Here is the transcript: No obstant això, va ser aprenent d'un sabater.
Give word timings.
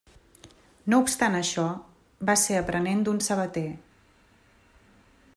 No 0.93 0.99
obstant 1.01 1.35
això, 1.39 1.65
va 2.29 2.35
ser 2.45 2.57
aprenent 2.61 3.03
d'un 3.09 3.19
sabater. 3.27 3.67